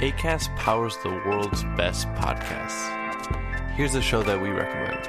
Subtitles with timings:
[0.00, 2.88] ACAST powers the world's best podcasts.
[3.74, 5.06] Here's a show that we recommend.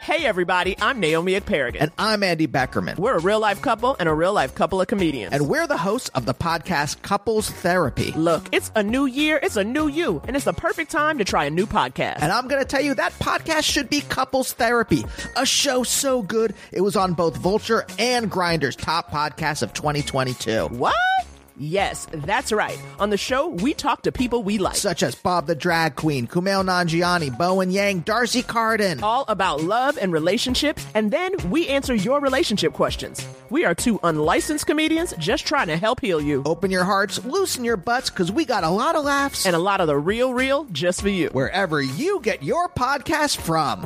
[0.00, 1.76] Hey everybody, I'm Naomi Ekperigin.
[1.78, 2.98] And I'm Andy Beckerman.
[2.98, 5.32] We're a real life couple and a real life couple of comedians.
[5.32, 8.10] And we're the hosts of the podcast Couples Therapy.
[8.16, 11.24] Look, it's a new year, it's a new you, and it's the perfect time to
[11.24, 12.22] try a new podcast.
[12.22, 15.04] And I'm going to tell you that podcast should be Couples Therapy,
[15.36, 20.66] a show so good it was on both Vulture and Grindr's top podcasts of 2022.
[20.66, 20.96] What?
[21.62, 22.82] Yes, that's right.
[22.98, 24.76] On the show, we talk to people we like.
[24.76, 29.02] Such as Bob the Drag Queen, Kumail Nanjiani, Bowen Yang, D'Arcy Carden.
[29.02, 33.22] All about love and relationships, and then we answer your relationship questions.
[33.50, 36.42] We are two unlicensed comedians just trying to help heal you.
[36.46, 39.44] Open your hearts, loosen your butts, because we got a lot of laughs.
[39.44, 41.28] And a lot of the real, real just for you.
[41.32, 43.82] Wherever you get your podcast from.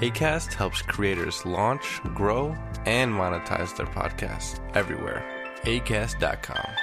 [0.00, 6.74] ACAST helps creators launch, grow, and monetize their podcasts everywhere acast.com.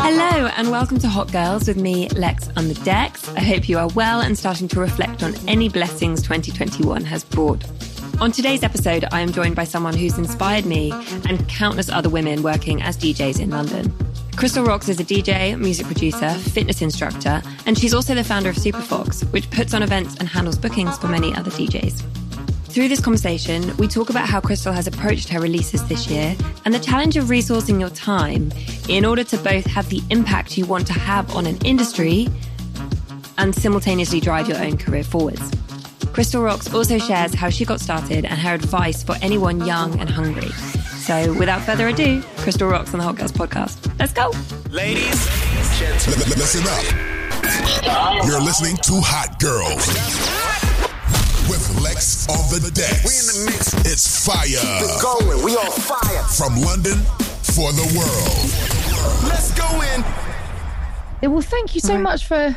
[0.00, 3.28] Hello, and welcome to Hot Girls with me, Lex on the decks.
[3.30, 7.62] I hope you are well and starting to reflect on any blessings 2021 has brought.
[8.20, 10.90] On today's episode, I am joined by someone who's inspired me
[11.28, 14.07] and countless other women working as DJs in London.
[14.38, 18.54] Crystal Rocks is a DJ, music producer, fitness instructor, and she's also the founder of
[18.54, 22.02] Superfox, which puts on events and handles bookings for many other DJs.
[22.66, 26.72] Through this conversation, we talk about how Crystal has approached her releases this year and
[26.72, 28.52] the challenge of resourcing your time
[28.88, 32.28] in order to both have the impact you want to have on an industry
[33.38, 35.50] and simultaneously drive your own career forwards.
[36.12, 40.08] Crystal Rocks also shares how she got started and her advice for anyone young and
[40.08, 40.52] hungry.
[41.08, 43.98] So without further ado, Crystal Rocks on the Hot Girls podcast.
[43.98, 44.30] Let's go.
[44.68, 45.24] Ladies,
[45.78, 46.28] gentlemen.
[46.36, 48.26] Listen up.
[48.26, 49.88] You're listening to Hot Girls
[51.48, 52.92] with Lex on the deck.
[53.08, 53.72] We in the mix.
[53.90, 54.44] It's fire.
[54.44, 55.42] Keep it going.
[55.42, 56.24] We on fire.
[56.24, 56.98] From London
[57.40, 59.32] for the world.
[59.32, 61.32] Let's go in.
[61.32, 62.02] Well, thank you so right.
[62.02, 62.54] much for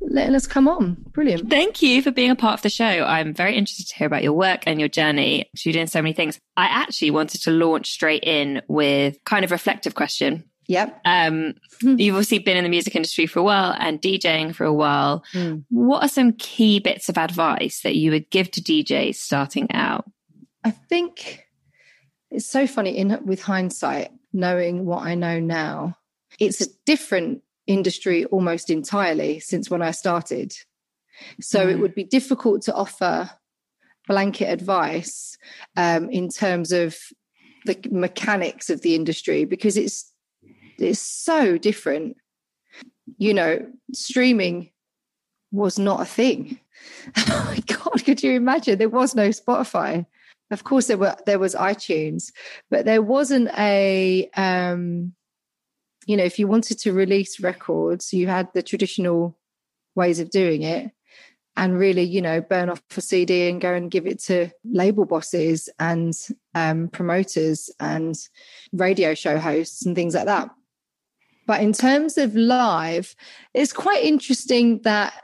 [0.00, 0.96] letting us come on.
[1.12, 1.50] Brilliant.
[1.50, 2.84] Thank you for being a part of the show.
[2.84, 5.50] I'm very interested to hear about your work and your journey.
[5.64, 6.38] You're doing so many things.
[6.56, 10.44] I actually wanted to launch straight in with kind of reflective question.
[10.68, 11.00] Yep.
[11.04, 14.72] Um, you've obviously been in the music industry for a while and DJing for a
[14.72, 15.24] while.
[15.32, 15.64] Mm.
[15.70, 20.10] What are some key bits of advice that you would give to DJs starting out?
[20.64, 21.46] I think
[22.30, 25.96] it's so funny in with hindsight, knowing what I know now.
[26.40, 30.54] It's a different industry almost entirely since when I started.
[31.40, 31.72] So mm.
[31.72, 33.30] it would be difficult to offer
[34.06, 35.36] blanket advice
[35.76, 36.96] um, in terms of
[37.64, 40.12] the mechanics of the industry because it's
[40.78, 42.16] it's so different.
[43.18, 44.70] You know, streaming
[45.52, 46.60] was not a thing.
[47.16, 48.78] oh my god, could you imagine?
[48.78, 50.06] There was no Spotify.
[50.50, 52.32] Of course, there were there was iTunes,
[52.70, 55.14] but there wasn't a um,
[56.06, 59.36] you know, if you wanted to release records, you had the traditional
[59.94, 60.92] ways of doing it
[61.56, 65.04] and really, you know, burn off a CD and go and give it to label
[65.04, 66.14] bosses and
[66.54, 68.16] um, promoters and
[68.72, 70.50] radio show hosts and things like that.
[71.46, 73.14] But in terms of live,
[73.54, 75.14] it's quite interesting that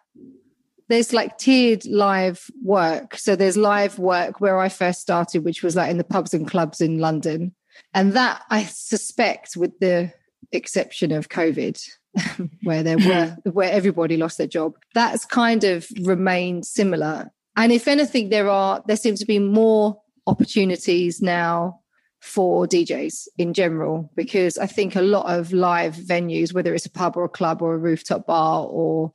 [0.89, 3.17] there's like tiered live work.
[3.17, 6.49] So there's live work where I first started, which was like in the pubs and
[6.49, 7.55] clubs in London.
[7.95, 10.13] And that I suspect with the
[10.53, 11.83] exception of COVID,
[12.63, 17.31] where there were where everybody lost their job, that's kind of remained similar.
[17.57, 21.81] And if anything, there are there seems to be more opportunities now
[22.21, 26.91] for DJs in general, because I think a lot of live venues, whether it's a
[26.91, 29.13] pub or a club or a rooftop bar or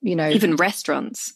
[0.00, 1.34] you know even restaurants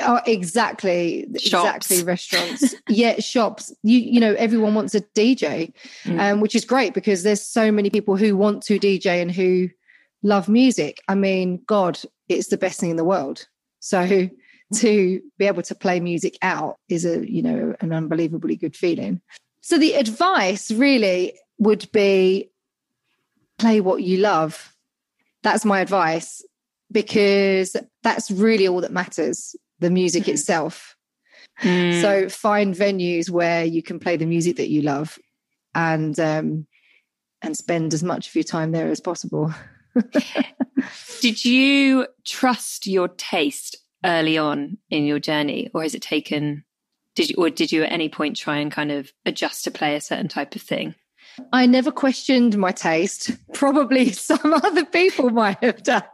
[0.00, 1.90] Oh, exactly, shops.
[1.90, 2.02] exactly.
[2.02, 3.72] Restaurants, yeah, shops.
[3.82, 5.72] You you know, everyone wants a DJ,
[6.04, 6.20] mm.
[6.20, 9.68] um, which is great because there's so many people who want to DJ and who
[10.24, 11.00] love music.
[11.08, 13.46] I mean, God, it's the best thing in the world.
[13.78, 14.28] So
[14.74, 19.20] to be able to play music out is a you know an unbelievably good feeling.
[19.60, 22.50] So the advice really would be
[23.58, 24.74] play what you love.
[25.44, 26.44] That's my advice
[26.90, 30.96] because that's really all that matters the music itself.
[31.60, 32.00] Mm.
[32.00, 35.20] So find venues where you can play the music that you love
[35.72, 36.66] and um,
[37.42, 39.54] and spend as much of your time there as possible.
[41.20, 46.64] Did you trust your taste early on in your journey or has it taken
[47.14, 49.94] did you or did you at any point try and kind of adjust to play
[49.94, 50.94] a certain type of thing?
[51.52, 53.30] I never questioned my taste.
[53.52, 56.04] Probably some other people might have done.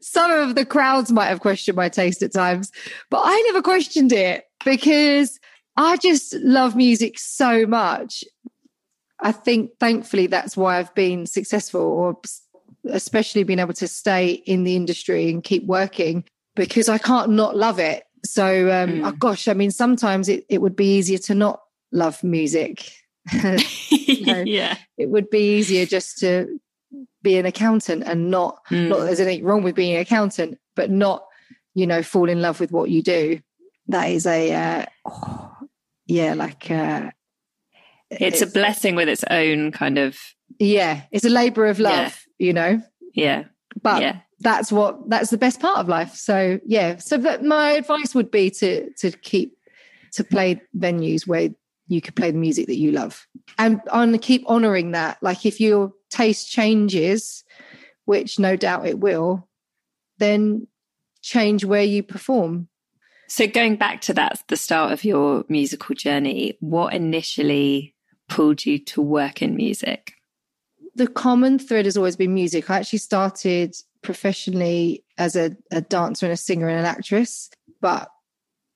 [0.00, 2.70] Some of the crowds might have questioned my taste at times,
[3.10, 5.38] but I never questioned it because
[5.76, 8.24] I just love music so much.
[9.20, 12.18] I think thankfully that's why I've been successful or
[12.90, 16.24] especially been able to stay in the industry and keep working
[16.54, 18.04] because I can't not love it.
[18.24, 19.06] So, um, mm.
[19.06, 21.60] oh gosh, I mean, sometimes it, it would be easier to not
[21.92, 22.90] love music.
[23.90, 24.76] you know, yeah.
[24.98, 26.60] It would be easier just to
[27.22, 28.88] be an accountant and not, mm.
[28.88, 31.24] not there's anything wrong with being an accountant, but not,
[31.74, 33.40] you know, fall in love with what you do.
[33.88, 35.56] That is a, uh, oh,
[36.06, 37.10] yeah, like, uh,
[38.10, 40.16] it's, it's, a blessing with its own kind of
[40.58, 42.46] yeah it's a labor of love yeah.
[42.46, 42.82] you know
[43.14, 43.44] yeah
[43.82, 44.20] but yeah.
[44.40, 48.30] that's what that's the best part of life so yeah so that my advice would
[48.30, 49.56] be to to keep
[50.12, 51.50] to play venues where
[51.88, 53.26] you could play the music that you love
[53.58, 57.44] and on keep honoring that like if your taste changes
[58.04, 59.48] which no doubt it will
[60.18, 60.66] then
[61.22, 62.68] change where you perform
[63.28, 67.96] so going back to that the start of your musical journey what initially
[68.28, 70.14] pulled you to work in music?
[70.94, 72.70] The common thread has always been music.
[72.70, 77.50] I actually started professionally as a, a dancer and a singer and an actress,
[77.80, 78.08] but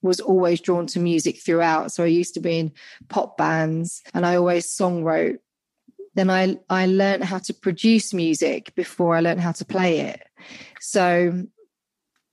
[0.03, 1.93] was always drawn to music throughout.
[1.93, 2.73] So I used to be in
[3.09, 5.41] pop bands and I always song wrote.
[6.15, 10.23] Then I I learned how to produce music before I learned how to play it.
[10.81, 11.45] So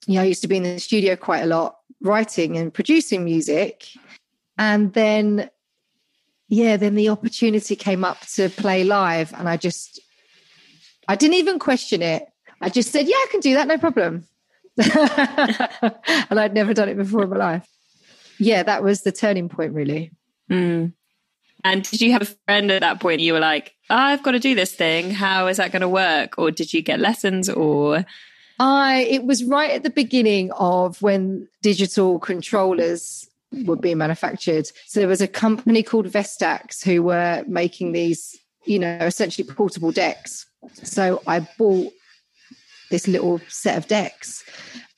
[0.08, 3.88] yeah, I used to be in the studio quite a lot, writing and producing music.
[4.58, 5.50] And then
[6.50, 10.00] yeah, then the opportunity came up to play live, and I just,
[11.08, 12.24] I didn't even question it.
[12.62, 14.26] I just said, yeah, I can do that, no problem.
[16.30, 17.68] and I'd never done it before in my life.
[18.40, 20.12] Yeah, that was the turning point, really.
[20.50, 20.94] Mm.
[21.64, 23.22] And did you have a friend at that point?
[23.22, 25.12] You were like, oh, I've got to do this thing.
[25.12, 26.38] How is that going to work?
[26.38, 27.50] Or did you get lessons?
[27.50, 28.06] Or
[28.60, 33.28] I, it was right at the beginning of when digital controllers
[33.66, 34.70] were being manufactured.
[34.86, 39.92] So there was a company called Vestax who were making these, you know, essentially portable
[39.92, 40.46] decks.
[40.84, 41.92] So I bought
[42.90, 44.44] this little set of decks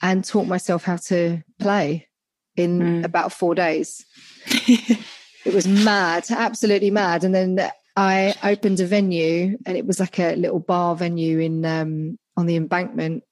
[0.02, 2.08] and taught myself how to play
[2.56, 3.04] in mm.
[3.04, 4.06] about four days.
[4.46, 7.24] it was mad, absolutely mad.
[7.24, 11.66] And then I opened a venue and it was like a little bar venue in
[11.66, 13.24] um, on the embankment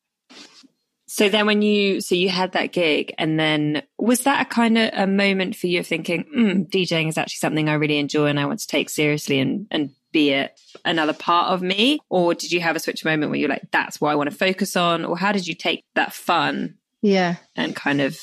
[1.10, 4.78] so then when you, so you had that gig and then was that a kind
[4.78, 8.28] of a moment for you of thinking, mm, DJing is actually something I really enjoy
[8.28, 12.00] and I want to take seriously and, and be it another part of me?
[12.10, 14.36] Or did you have a switch moment where you're like, that's what I want to
[14.36, 15.06] focus on?
[15.06, 16.74] Or how did you take that fun?
[17.04, 17.36] Yeah.
[17.56, 18.20] And kind of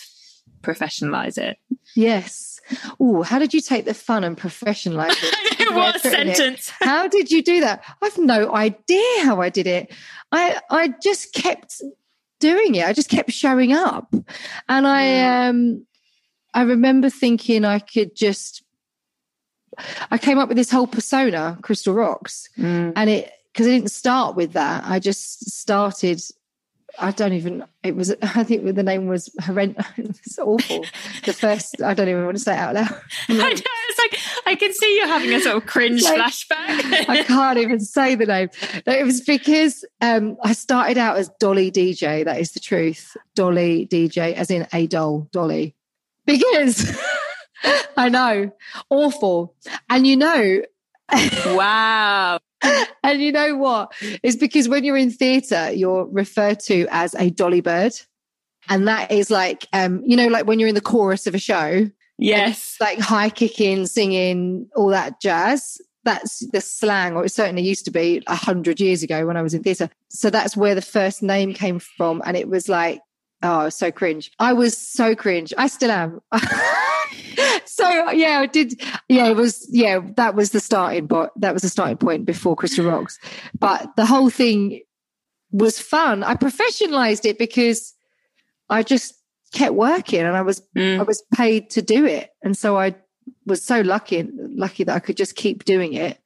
[0.60, 1.56] professionalize it?
[1.94, 2.60] Yes.
[2.98, 5.70] Oh, how did you take the fun and professionalize it?
[5.72, 6.68] what sentence?
[6.68, 6.74] It?
[6.84, 7.84] How did you do that?
[8.02, 9.92] I've no idea how I did it.
[10.32, 11.80] I I just kept
[12.40, 12.86] doing it.
[12.86, 14.12] I just kept showing up.
[14.68, 15.86] And I um
[16.54, 18.63] I remember thinking I could just
[20.10, 22.48] I came up with this whole persona, Crystal Rocks.
[22.58, 22.92] Mm.
[22.96, 24.84] And it because I didn't start with that.
[24.84, 26.20] I just started
[26.98, 27.64] I don't even.
[27.82, 28.14] It was.
[28.22, 29.86] I think the name was horrendous.
[29.96, 30.84] It's awful.
[31.24, 31.82] The first.
[31.82, 33.00] I don't even want to say it out loud.
[33.28, 33.48] I know.
[33.48, 37.08] It's like I can see you having a sort of cringe like, flashback.
[37.08, 38.50] I can't even say the name.
[38.86, 42.24] No, it was because um, I started out as Dolly DJ.
[42.24, 43.16] That is the truth.
[43.34, 45.74] Dolly DJ, as in a doll, Dolly.
[46.26, 46.96] Because
[47.96, 48.50] I know,
[48.90, 49.54] awful.
[49.88, 50.62] And you know,
[51.46, 52.38] wow.
[53.02, 53.92] and you know what?
[54.22, 57.92] It's because when you're in theatre, you're referred to as a dolly bird.
[58.68, 61.38] And that is like, um, you know, like when you're in the chorus of a
[61.38, 61.90] show.
[62.16, 62.76] Yes.
[62.80, 65.80] Like high kicking, singing, all that jazz.
[66.04, 69.42] That's the slang, or it certainly used to be a hundred years ago when I
[69.42, 69.88] was in theatre.
[70.10, 72.22] So that's where the first name came from.
[72.26, 73.00] And it was like,
[73.44, 74.32] oh, so cringe.
[74.38, 75.52] I was so cringe.
[75.56, 76.20] I still am.
[77.64, 78.80] so yeah, I did.
[79.08, 79.68] Yeah, it was.
[79.70, 81.30] Yeah, that was the starting point.
[81.36, 83.18] That was the starting point before Crystal Rocks.
[83.58, 84.80] But the whole thing
[85.52, 86.24] was fun.
[86.24, 87.94] I professionalized it because
[88.68, 89.14] I just
[89.52, 90.98] kept working, and I was mm.
[90.98, 92.96] I was paid to do it, and so I
[93.46, 96.18] was so lucky lucky that I could just keep doing it.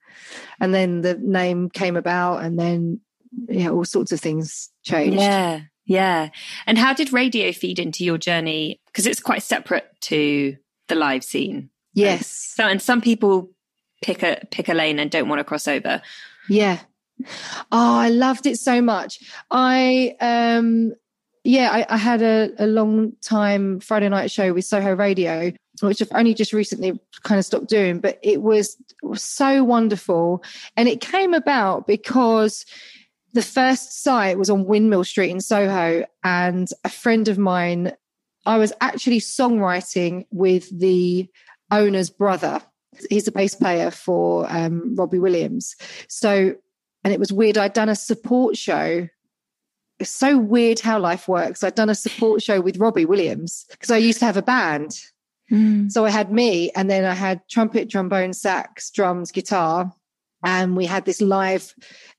[0.61, 3.01] And then the name came about, and then
[3.49, 5.19] yeah, all sorts of things changed.
[5.19, 5.61] Yeah.
[5.89, 6.29] Yeah.
[6.67, 8.79] And how did radio feed into your journey?
[8.87, 11.71] Because it's quite separate to the live scene.
[11.95, 12.29] Yes.
[12.29, 13.51] so, and some people
[14.03, 16.01] pick a pick a lane and don't want to cross over.
[16.49, 16.79] Yeah.
[17.73, 19.19] Oh, I loved it so much.
[19.51, 20.93] I um
[21.43, 26.03] yeah, I, I had a, a long time Friday night show with Soho Radio which
[26.03, 30.43] I've only just recently kind of stopped doing, but it was, it was so wonderful.
[30.77, 32.65] And it came about because
[33.39, 37.93] the first site was on Windmill Street in Soho, and a friend of mine,
[38.45, 41.29] I was actually songwriting with the
[41.71, 42.61] owner's brother.
[43.09, 45.77] He's a bass player for um, Robbie Williams.
[46.09, 46.57] So,
[47.05, 47.57] and it was weird.
[47.57, 49.07] I'd done a support show.
[50.01, 51.63] It's so weird how life works.
[51.63, 54.99] I'd done a support show with Robbie Williams because I used to have a band.
[55.49, 55.93] Mm.
[55.93, 59.95] So I had me, and then I had trumpet, trombone, sax, drums, guitar,
[60.45, 61.75] and we had this live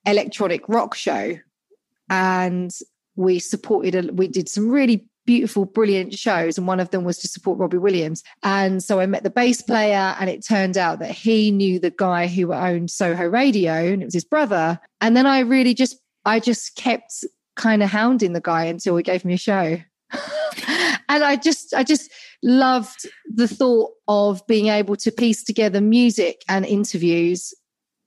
[0.05, 1.37] electronic rock show.
[2.09, 2.71] And
[3.15, 6.57] we supported, a, we did some really beautiful, brilliant shows.
[6.57, 8.23] And one of them was to support Robbie Williams.
[8.41, 11.91] And so I met the bass player, and it turned out that he knew the
[11.91, 14.79] guy who owned Soho Radio, and it was his brother.
[15.01, 17.23] And then I really just, I just kept
[17.55, 19.77] kind of hounding the guy until he gave me a show.
[21.09, 22.09] and I just, I just
[22.41, 27.53] loved the thought of being able to piece together music and interviews,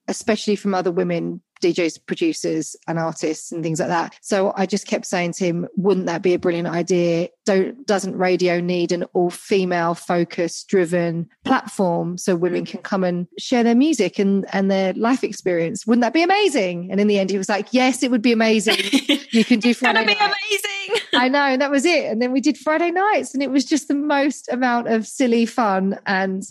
[0.07, 4.15] especially from other women DJs, producers, and artists, and things like that.
[4.21, 7.29] So I just kept saying to him, "Wouldn't that be a brilliant idea?
[7.45, 13.27] Don't doesn't radio need an all female focus driven platform so women can come and
[13.37, 15.87] share their music and and their life experience?
[15.87, 18.31] Wouldn't that be amazing?" And in the end, he was like, "Yes, it would be
[18.31, 18.77] amazing.
[19.33, 21.01] You can do it's gonna Friday be amazing.
[21.15, 22.05] I know, and that was it.
[22.05, 25.47] And then we did Friday nights, and it was just the most amount of silly
[25.47, 26.43] fun, and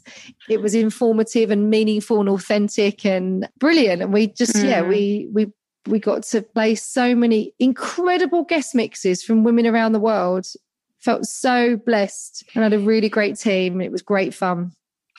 [0.49, 4.03] it was informative and meaningful and authentic and brilliant.
[4.03, 4.89] And we just, yeah, Mm.
[5.33, 5.53] We
[5.87, 10.47] we got to play so many incredible guest mixes from women around the world.
[11.01, 13.81] Felt so blessed, and had a really great team.
[13.81, 14.73] It was great fun.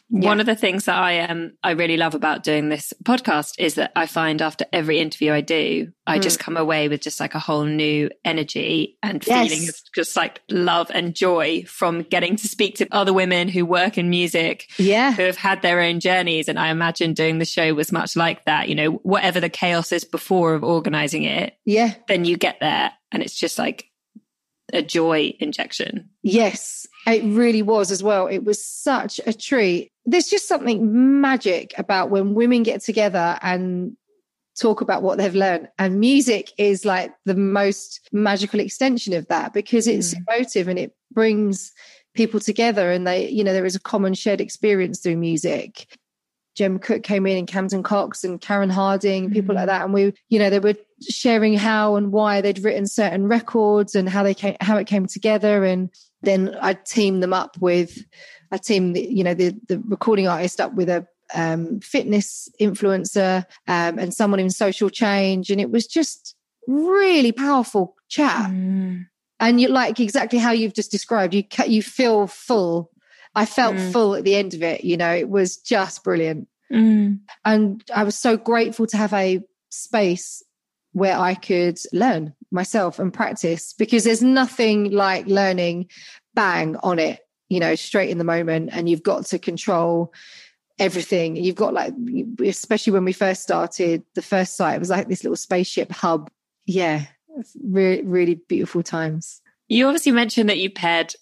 [0.10, 3.76] One of the things that I um I really love about doing this podcast is
[3.76, 7.34] that I find after every interview I do, I just come away with just like
[7.34, 9.50] a whole new energy and Yes.
[9.50, 13.66] feeling of just like love and joy from getting to speak to other women who
[13.66, 16.48] work in music Yeah, who have had their own journeys.
[16.48, 18.70] And I imagine doing the show was much like that.
[18.70, 22.92] You know, whatever the chaos is before of organizing it, yeah, then you get there
[23.12, 23.86] and it's just like
[24.72, 26.10] a joy injection.
[26.22, 28.28] Yes, it really was as well.
[28.28, 29.90] It was such a treat.
[30.06, 33.96] There's just something magic about when women get together and
[34.60, 35.70] talk about what they've learned.
[35.80, 40.20] And music is like the most magical extension of that because it's mm.
[40.28, 41.72] emotive and it brings
[42.14, 45.98] people together and they, you know, there is a common shared experience through music.
[46.56, 49.68] Jem Cook came in and Camden Cox and Karen Harding, people like mm.
[49.68, 49.84] that.
[49.84, 54.08] And we, you know, they were sharing how and why they'd written certain records and
[54.08, 55.64] how they came, how it came together.
[55.64, 55.90] And
[56.22, 57.98] then I teamed them up with,
[58.54, 63.98] I teamed, you know, the the recording artist up with a um, fitness influencer um,
[63.98, 66.36] and someone in social change, and it was just
[66.68, 68.50] really powerful chat.
[69.40, 71.34] And you like exactly how you've just described.
[71.34, 72.92] You you feel full.
[73.36, 73.92] I felt Mm.
[73.92, 74.84] full at the end of it.
[74.84, 77.20] You know, it was just brilliant Mm.
[77.44, 80.44] and I was so grateful to have a space
[80.92, 85.90] where I could learn myself and practice because there's nothing like learning
[86.36, 87.20] bang on it,
[87.54, 90.14] you know, straight in the moment, and you've got to control
[90.80, 91.36] everything.
[91.36, 91.94] You've got like,
[92.44, 96.30] especially when we first started, the first site it was like this little spaceship hub.
[96.66, 97.06] Yeah,
[97.64, 99.42] really, really beautiful times.
[99.68, 101.14] You obviously mentioned that you paired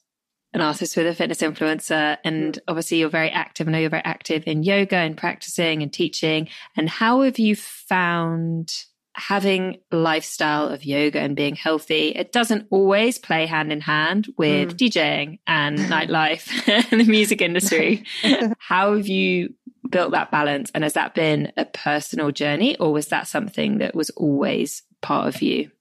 [0.54, 2.60] an artist with a fitness influencer, and mm.
[2.68, 3.68] obviously you're very active.
[3.68, 6.50] I know you're very active in yoga and practicing and teaching.
[6.76, 8.74] And how have you found
[9.14, 12.10] having lifestyle of yoga and being healthy?
[12.10, 14.76] It doesn't always play hand in hand with hmm.
[14.78, 16.50] DJing and nightlife
[16.92, 18.04] and the music industry.
[18.60, 19.54] how have you
[19.90, 20.72] built that balance?
[20.74, 25.28] And has that been a personal journey, or was that something that was always part
[25.34, 25.72] of you?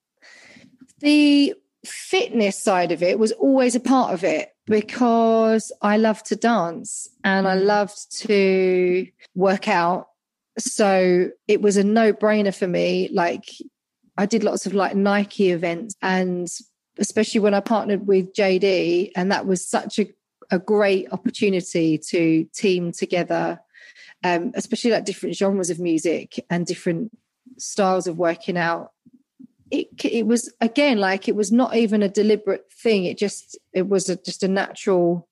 [1.01, 6.37] the fitness side of it was always a part of it because I love to
[6.37, 7.67] dance and I hmm.
[7.67, 10.09] loved to work out.
[10.59, 13.09] So it was a no brainer for me.
[13.13, 13.45] Like
[14.17, 16.49] I did lots of like Nike events and
[16.99, 20.07] especially when I partnered with JD, and that was such a,
[20.51, 23.61] a great opportunity to team together,
[24.23, 27.11] um, especially like different genres of music and different
[27.57, 28.93] styles of working out
[29.71, 33.89] it it was again like it was not even a deliberate thing it just it
[33.89, 35.29] was a, just a natural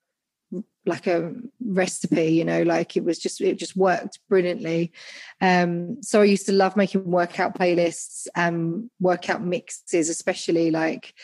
[0.89, 1.33] like a
[1.65, 4.93] recipe you know like it was just it just worked brilliantly.
[5.41, 11.15] Um so i used to love making workout playlists and workout mixes especially like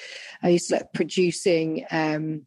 [0.42, 2.42] i used to like producing um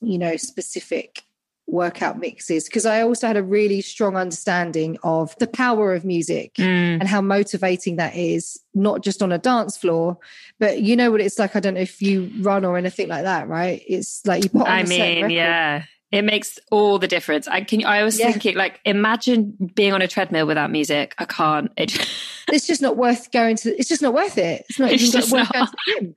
[0.00, 1.22] you know specific
[1.68, 6.58] workout mixes because i also had a really strong understanding of the power of music
[7.00, 10.18] and how motivating that is not just on a dance floor
[10.58, 13.22] but you know what it's like i don't know if you run or anything like
[13.22, 13.82] that right?
[13.88, 17.48] It's like you put on I mean, yeah, It makes all the difference.
[17.48, 17.84] I can.
[17.86, 18.30] I was Yeah.
[18.30, 21.14] thinking, like, imagine being on a treadmill without music.
[21.18, 21.72] I can't.
[21.78, 21.96] It,
[22.52, 23.74] it's just not worth going to.
[23.78, 24.64] It's just not worth it.
[24.68, 26.14] It's not It's even worth going to the gym.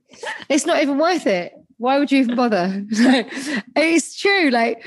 [0.50, 1.54] It's not even worth it.
[1.78, 2.86] Why would you even bother?
[3.76, 4.50] it's true.
[4.50, 4.86] Like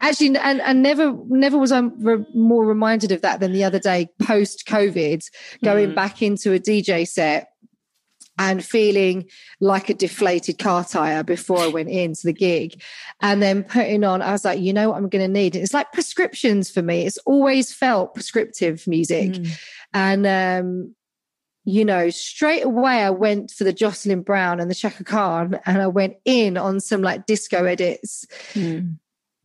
[0.00, 3.78] actually, and and never never was I re- more reminded of that than the other
[3.78, 5.24] day post COVID,
[5.62, 5.94] going Mm.
[5.94, 7.49] back into a DJ set.
[8.42, 9.28] And feeling
[9.60, 12.82] like a deflated car tire before I went into the gig,
[13.20, 15.54] and then putting on, I was like, you know what I'm going to need.
[15.54, 17.04] It's like prescriptions for me.
[17.06, 19.58] It's always felt prescriptive music, Mm.
[19.92, 20.94] and um,
[21.64, 25.82] you know, straight away I went for the Jocelyn Brown and the Chaka Khan, and
[25.82, 28.26] I went in on some like disco edits.
[28.54, 28.96] Mm.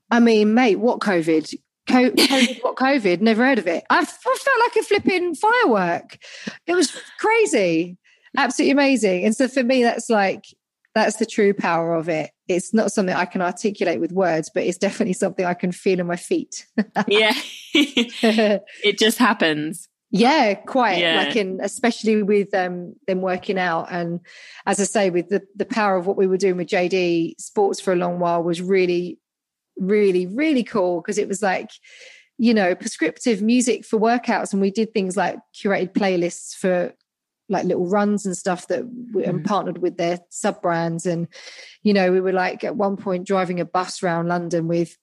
[0.10, 1.54] I mean, mate, what COVID?
[1.90, 3.22] COVID, what COVID?
[3.22, 3.84] Never heard of it.
[3.90, 6.18] I, felt like a flipping firework.
[6.66, 7.98] It was crazy,
[8.38, 9.26] absolutely amazing.
[9.26, 10.46] And so for me, that's like
[10.94, 12.32] that's the true power of it.
[12.48, 16.00] It's not something I can articulate with words, but it's definitely something I can feel
[16.00, 16.66] in my feet.
[17.08, 17.34] yeah,
[17.74, 19.90] it just happens.
[20.12, 21.00] Yeah, quite.
[21.00, 21.18] Yeah.
[21.18, 24.22] Like in especially with um them working out and
[24.66, 27.82] as I say, with the the power of what we were doing with JD sports
[27.82, 29.20] for a long while was really,
[29.78, 31.70] really, really cool because it was like,
[32.38, 34.54] you know, prescriptive music for workouts.
[34.54, 36.94] And we did things like curated playlists for
[37.50, 39.46] like little runs and stuff that we and mm-hmm.
[39.46, 41.06] partnered with their sub brands.
[41.06, 41.28] And,
[41.84, 44.98] you know, we were like at one point driving a bus around London with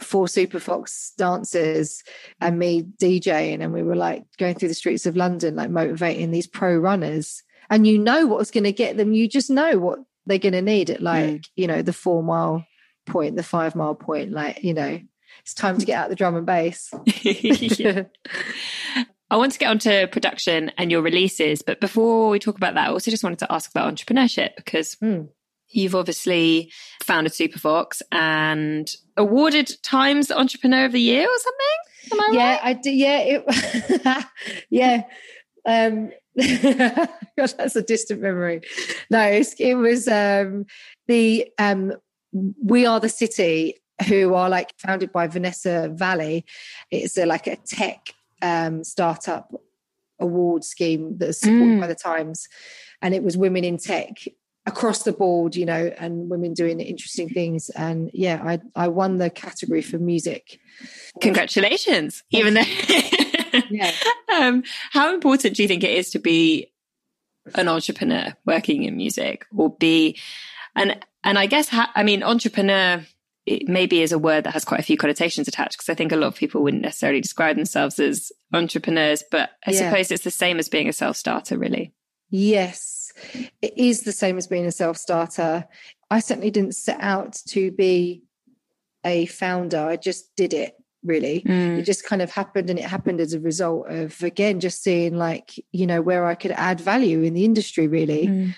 [0.00, 2.02] four super fox dancers
[2.40, 6.30] and me DJing, and we were like going through the streets of London, like motivating
[6.30, 7.42] these pro runners.
[7.68, 9.12] And you know what's going to get them.
[9.12, 11.48] You just know what they're going to need at like mm.
[11.56, 12.64] you know the four mile
[13.06, 14.32] point, the five mile point.
[14.32, 15.00] Like you know,
[15.40, 16.92] it's time to get out the drum and bass.
[19.30, 22.88] I want to get onto production and your releases, but before we talk about that,
[22.88, 25.28] I also just wanted to ask about entrepreneurship because Mm.
[25.68, 26.72] you've obviously
[27.02, 32.12] founded Superfox and awarded Times Entrepreneur of the Year or something.
[32.12, 32.60] Am I yeah, right?
[32.64, 32.90] I do.
[32.90, 34.26] Yeah, it,
[34.70, 35.02] yeah.
[35.66, 36.10] Um,
[37.36, 38.62] God, that's a distant memory.
[39.10, 39.20] No,
[39.58, 40.64] it was um,
[41.06, 41.92] the um,
[42.32, 43.76] We Are the City,
[44.08, 46.44] who are like founded by Vanessa Vallely.
[46.90, 49.52] It's a, like a tech um, startup
[50.18, 51.80] award scheme that's supported Mm.
[51.80, 52.46] by the Times,
[53.02, 54.18] and it was women in tech
[54.66, 57.70] across the board, you know, and women doing interesting things.
[57.70, 60.58] And yeah, I I won the category for music.
[61.20, 62.62] Congratulations, even though.
[63.68, 63.90] Yeah.
[64.32, 66.70] um, how important do you think it is to be
[67.56, 70.16] an entrepreneur working in music or be
[70.76, 73.04] and and I guess I mean entrepreneur
[73.50, 76.12] it maybe is a word that has quite a few connotations attached because I think
[76.12, 79.90] a lot of people wouldn't necessarily describe themselves as entrepreneurs but I Yeah.
[79.90, 81.92] suppose it's the same as being a self-starter really
[82.30, 83.12] Yes,
[83.60, 85.66] it is the same as being a self starter.
[86.10, 88.22] I certainly didn't set out to be
[89.04, 91.42] a founder, I just did it really.
[91.46, 95.16] It just kind of happened, and it happened as a result of, again, just seeing
[95.16, 98.26] like, you know, where I could add value in the industry, really.
[98.28, 98.54] Mm.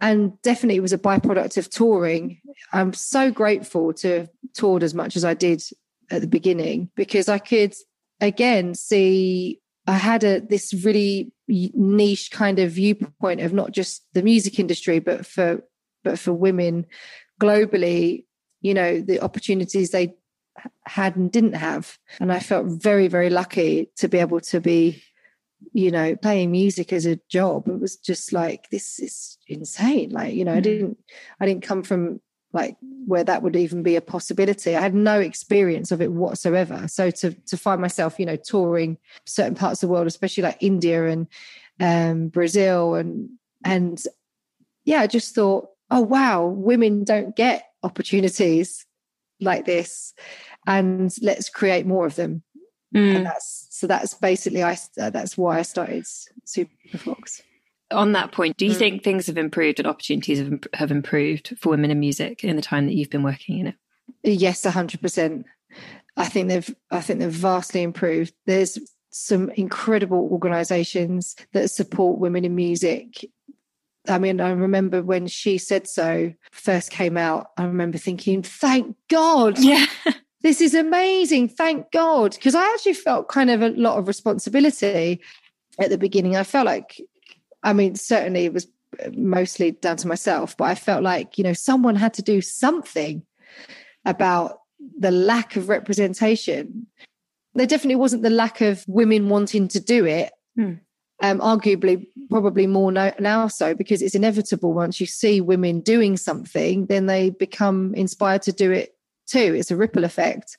[0.00, 2.40] And definitely it was a byproduct of touring.
[2.72, 5.62] I'm so grateful to have toured as much as I did
[6.10, 7.74] at the beginning because I could,
[8.20, 14.22] again, see I had a this really niche kind of viewpoint of not just the
[14.22, 15.62] music industry, but for
[16.04, 16.86] but for women
[17.40, 18.24] globally,
[18.60, 20.14] you know, the opportunities they
[20.86, 21.98] had and didn't have.
[22.20, 25.02] And I felt very, very lucky to be able to be,
[25.72, 27.68] you know, playing music as a job.
[27.68, 30.10] It was just like this is insane.
[30.10, 30.98] Like, you know, I didn't
[31.40, 32.20] I didn't come from
[32.52, 34.74] like where that would even be a possibility.
[34.74, 36.88] I had no experience of it whatsoever.
[36.88, 40.58] So to to find myself, you know, touring certain parts of the world, especially like
[40.60, 41.26] India and
[41.78, 43.30] um, Brazil, and
[43.64, 44.02] and
[44.84, 48.86] yeah, I just thought, oh wow, women don't get opportunities
[49.40, 50.12] like this,
[50.66, 52.42] and let's create more of them.
[52.94, 53.16] Mm.
[53.16, 56.04] And that's so that's basically I that's why I started
[56.46, 57.40] Superfox.
[57.92, 58.78] on that point do you Mm.
[58.78, 62.62] think things have improved and opportunities have, have improved for women in music in the
[62.62, 63.74] time that you've been working in it
[64.22, 65.46] Yes, hundred percent.
[66.16, 68.34] I think they've I think they've vastly improved.
[68.44, 68.76] There's
[69.10, 73.24] some incredible organisations that support women in music.
[74.08, 77.48] I mean, I remember when shesaid.so first came out.
[77.56, 79.86] I remember thinking, "Thank God, yeah
[80.42, 81.48] this is amazing!
[81.48, 85.20] Thank God," because I actually felt kind of a lot of responsibility
[85.78, 86.36] at the beginning.
[86.36, 87.00] I felt like,
[87.62, 88.66] I mean, certainly it was
[89.12, 93.22] mostly down to myself, but I felt like you know someone had to do something
[94.04, 94.60] about
[94.98, 96.86] the lack of representation.
[97.54, 100.32] There definitely wasn't the lack of women wanting to do it.
[100.56, 100.74] Hmm.
[101.22, 104.72] Um, arguably, probably more no, now so because it's inevitable.
[104.72, 108.94] Once you see women doing something, then they become inspired to do it
[109.30, 109.54] too.
[109.56, 110.56] It's a ripple effect.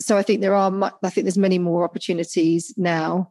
[0.00, 3.30] So I think there are, mu- I think there's many more opportunities now.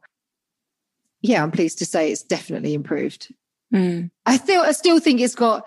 [1.22, 3.34] Yeah, I'm pleased to say it's definitely improved.
[3.74, 4.12] Mm.
[4.26, 5.66] I still, I still think it's got,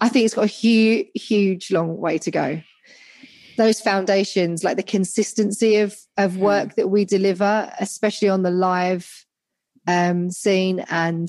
[0.00, 2.62] I think it's got a huge, huge long way to go.
[3.58, 9.26] Those foundations, like the consistency of of work that we deliver, especially on the live
[9.86, 11.28] um, scene, and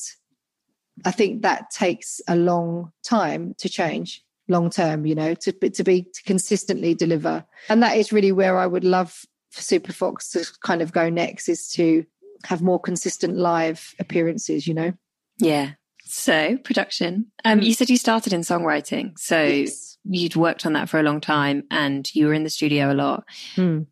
[1.04, 5.06] I think that takes a long time to change, long term.
[5.06, 8.84] You know, to to be to consistently deliver, and that is really where I would
[8.84, 12.06] love for Super Fox to kind of go next is to
[12.46, 14.68] have more consistent live appearances.
[14.68, 14.94] You know.
[15.38, 15.72] Yeah.
[16.06, 17.28] So production.
[17.46, 19.98] Um, you said you started in songwriting, so Yes.
[20.04, 22.94] you'd worked on that for a long time, and you were in the studio a
[22.94, 23.24] lot.
[23.56, 23.88] Mm.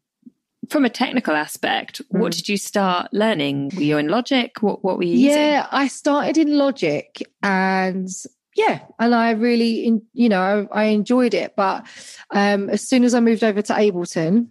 [0.69, 2.35] From a technical aspect, what Mm.
[2.35, 3.71] did you start learning?
[3.75, 4.51] Were you in Logic?
[4.61, 5.29] What What were you using?
[5.41, 8.07] Yeah, I started in Logic and
[8.55, 11.55] yeah, and I really, in, you know, I, I enjoyed it.
[11.55, 11.85] But
[12.31, 14.47] um, as soon as I moved over to Ableton,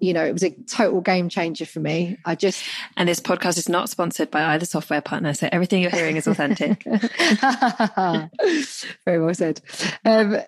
[0.00, 2.18] you know, it was a total game changer for me.
[2.24, 2.64] I just
[2.96, 6.26] And this podcast is not sponsored by either software partner, so everything you're hearing is
[6.26, 6.84] authentic.
[9.04, 9.60] Very well said.
[10.04, 10.38] Um,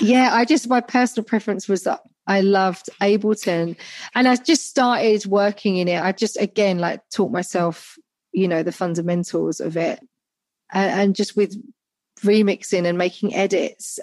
[0.00, 3.76] yeah, I just my personal preference was that I loved Ableton,
[4.14, 6.00] and I just started working in it.
[6.00, 7.98] I just again like taught myself,
[8.32, 10.00] you know, the fundamentals of it,
[10.72, 11.56] and, and just with
[12.22, 13.98] remixing and making edits.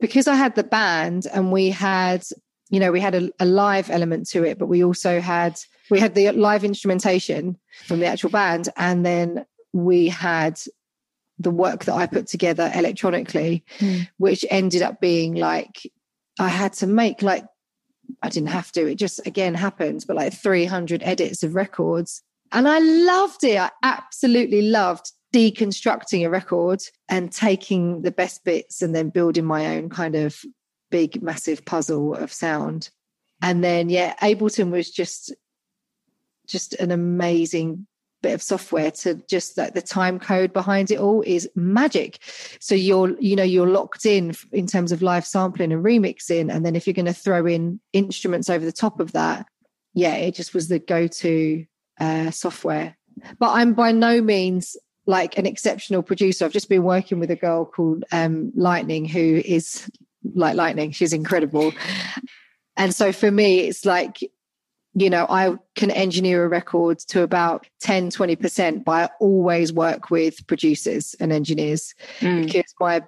[0.00, 2.24] Because I had the band and we had
[2.70, 5.58] you know we had a, a live element to it but we also had
[5.90, 10.58] we had the live instrumentation from the actual band and then we had
[11.38, 14.08] the work that I put together electronically Mm.
[14.16, 15.90] which ended up being like
[16.38, 17.44] I had to make like
[18.22, 22.22] I didn't have to it just again happened but like 300 edits of records.
[22.52, 23.58] And I loved it.
[23.58, 29.76] I absolutely loved deconstructing a record and taking the best bits and then building my
[29.76, 30.40] own kind of
[30.92, 32.90] big massive puzzle of sound.
[33.42, 35.34] And then yeah ableton was just
[36.46, 37.86] just an amazing
[38.22, 42.18] bit of software to just like the time code behind it all is magic.
[42.60, 46.54] So you're you know you're locked in in terms of live sampling and remixing.
[46.54, 49.46] And then if you're going to throw in instruments over the top of that
[49.94, 51.66] yeah it just was the go-to
[51.98, 52.96] uh, software.
[53.40, 56.44] But i'm by no means like an exceptional producer.
[56.44, 59.90] I've just been working with a girl called um, lightning who is
[60.34, 60.92] like lightning.
[60.92, 61.72] She's incredible.
[62.76, 64.18] And so for me it's like
[64.96, 70.10] you know i can engineer a record to about 10 20% but i always work
[70.10, 72.46] with producers and engineers Mm.
[72.46, 73.02] because my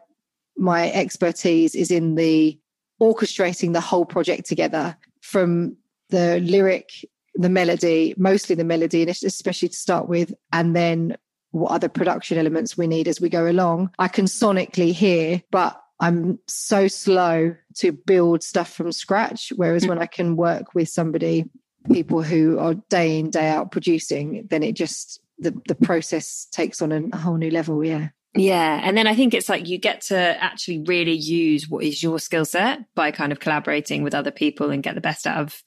[0.57, 2.59] my expertise is in the
[3.01, 5.77] orchestrating the whole project together from
[6.11, 6.91] the lyric
[7.35, 11.17] the melody mostly the melody and especially to start with and then
[11.57, 15.81] what other production elements we need as we go along i can sonically hear but
[16.01, 19.91] i'm so slow to build stuff from scratch whereas hmm.
[19.91, 21.45] when i can work with somebody
[21.93, 26.83] people who are day in day out producing then it just the the process takes
[26.83, 28.81] on a whole new level yeah Yeah.
[28.83, 32.19] And then I think it's like you get to actually really use what is your
[32.19, 35.63] skill set by kind of collaborating with other people and get the best out of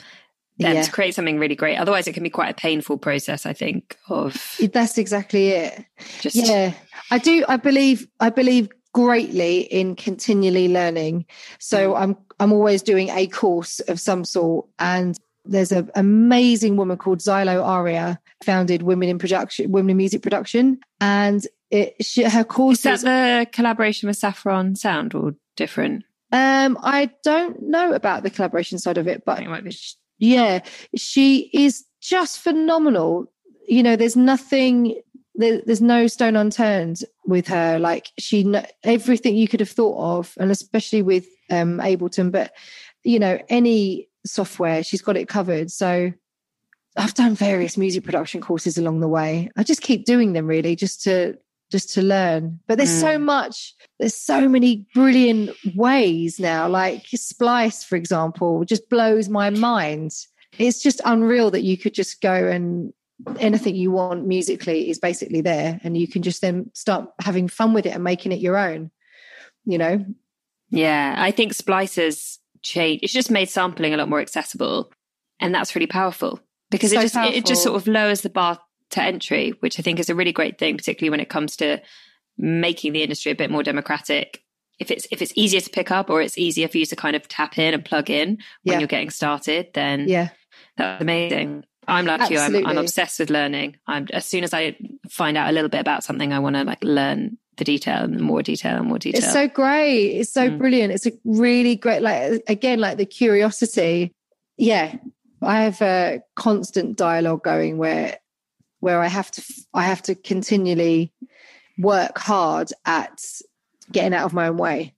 [0.59, 0.81] them Yeah.
[0.83, 1.77] to create something really great.
[1.77, 5.85] Otherwise, it can be quite a painful process, I think, of that's exactly it
[6.21, 6.35] just.
[6.35, 6.73] yeah
[7.11, 11.25] i do i believe i believe greatly in continually learning
[11.59, 16.97] so i'm i'm always doing a course of some sort and there's an amazing woman
[16.97, 22.39] called Xylo Aria founded women in production women in music production and it she, her
[22.41, 26.03] Is course that the collaboration with Saffron Sound or different?
[26.31, 29.75] um i don't know about the collaboration side of it but it might be.
[30.19, 30.59] Yeah
[30.95, 33.31] she is just phenomenal.
[33.67, 34.99] You know there's nothing
[35.35, 37.79] there, there's no stone unturned with her.
[37.79, 38.51] Like she
[38.83, 42.51] everything you could have thought of and especially with um ableton but
[43.03, 45.71] you know any software she's got it covered.
[45.71, 46.11] So
[46.97, 49.49] i've done various music production courses along the way.
[49.55, 51.37] I just keep doing them really just to
[51.71, 52.59] just to learn.
[52.67, 53.23] But there's so mm.
[53.23, 56.67] much there's so many brilliant ways now.
[56.67, 60.11] Like splice for example just blows my mind.
[60.57, 62.93] It's just unreal that you could just go and
[63.37, 67.73] anything you want musically is basically there and you can just then start having fun
[67.73, 68.91] with it and making it your own
[69.69, 70.03] you know?
[70.69, 73.01] Yeah, I think splicers change.
[73.03, 74.91] It's just made sampling a lot more accessible,
[75.39, 78.59] and that's really powerful because So it just it just sort of lowers the bar
[78.91, 81.79] to entry, which I think is a really great thing, particularly when it comes to
[82.37, 84.43] making the industry a bit more democratic.
[84.79, 87.15] If it's if it's easier to pick up or it's easier for you to kind
[87.15, 88.79] of tap in and plug in when Yeah.
[88.79, 90.29] you're getting started, then yeah
[90.77, 91.65] that's amazing.
[91.87, 92.37] I'm like you.
[92.37, 93.75] I'm, I'm obsessed with learning.
[93.87, 94.77] I'm as soon as I
[95.09, 98.21] find out a little bit about something, I want to like learn the detail and
[98.21, 99.21] more detail and more detail.
[99.23, 100.11] It's so great.
[100.19, 100.57] It's so Mm.
[100.59, 100.93] brilliant.
[100.93, 104.13] It's a really great, like again, like the curiosity.
[104.57, 104.95] Yeah,
[105.41, 108.17] I have a constant dialogue going where
[108.79, 111.11] where I have to I have to continually
[111.77, 113.23] work hard at
[113.91, 114.93] getting out of my own way,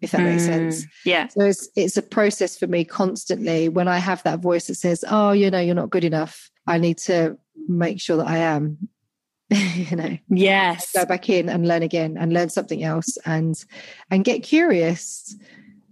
[0.00, 0.86] if that makes Mm, sense.
[1.04, 1.28] Yeah.
[1.28, 3.68] So it's it's a process for me constantly.
[3.68, 6.78] When I have that voice that says, "Oh, you know, you're not good enough," I
[6.78, 8.88] need to make sure that I am.
[9.50, 10.92] you know, Yes.
[10.94, 13.64] go back in and learn again and learn something else and
[14.10, 15.34] and get curious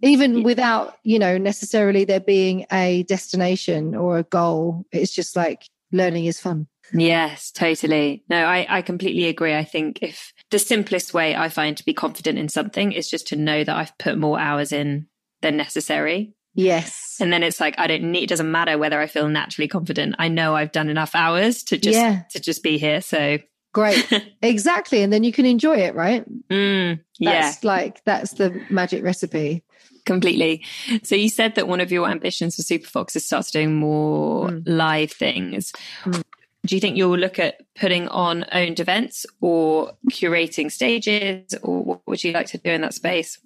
[0.02, 5.68] even without you know necessarily there being a destination or a goal it's just like
[5.92, 8.24] learning is fun Yes, totally.
[8.28, 9.54] No, I, I completely agree.
[9.54, 13.28] I think if the simplest way I find to be confident in something is just
[13.28, 15.06] to know that I've put more hours in
[15.42, 16.32] than necessary.
[16.54, 19.68] yes And then it's like, I don't need, it doesn't matter whether I feel naturally
[19.68, 20.16] confident.
[20.18, 22.22] I know I've done enough hours to just, Yeah.
[22.30, 23.00] to just be here.
[23.00, 23.38] So,
[23.74, 24.02] great
[24.42, 29.04] exactly and then you can enjoy it right mm, yeah, that's like that's the magic
[29.04, 29.62] recipe
[30.06, 30.64] completely.
[31.02, 34.62] So you said that one of your ambitions for Superfox is start doing more Mm.
[34.66, 35.72] live things.
[36.04, 36.22] Mm.
[36.66, 42.00] Do you think you'll look at putting on owned events or curating stages, or what
[42.06, 43.38] would you like to do in that space?